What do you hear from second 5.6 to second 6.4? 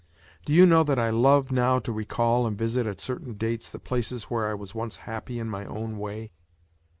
own way?